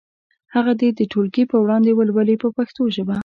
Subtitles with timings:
[0.53, 3.15] هغه دې د ټولګي په وړاندې ولولي په پښتو ژبه.